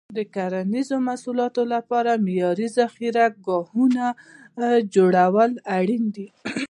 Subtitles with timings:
[0.17, 4.05] د کرنیزو محصولاتو لپاره معیاري ذخیره ګاهونه
[4.93, 6.27] جوړول اړین دي.